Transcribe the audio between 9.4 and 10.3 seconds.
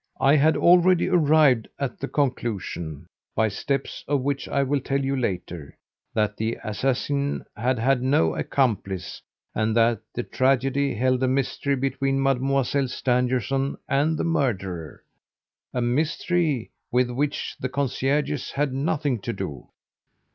and that the